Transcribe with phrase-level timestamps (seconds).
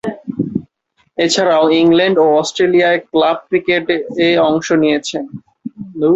[1.17, 5.23] এছাড়াও, ইংল্যান্ড ও অস্ট্রেলিয়ায় ক্লাব ক্রিকেটে অংশ নিয়েছেন।